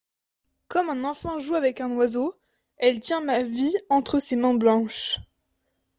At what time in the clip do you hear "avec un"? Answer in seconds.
1.53-1.91